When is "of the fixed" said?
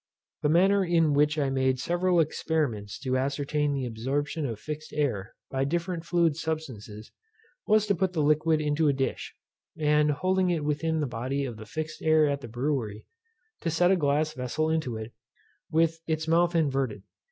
11.45-12.01